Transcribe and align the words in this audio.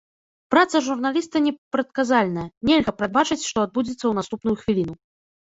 Праца 0.53 0.77
журналіста 0.87 1.41
непрадказальная, 1.47 2.47
нельга 2.71 2.91
прадбачыць, 3.03 3.39
што 3.49 3.57
адбудзецца 3.67 3.99
ў 4.07 4.13
наступную 4.23 4.57
хвіліну. 4.65 4.93